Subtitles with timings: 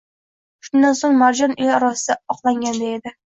[0.67, 3.15] Shundan so‘ng Marjon el orasida oqlanganday edi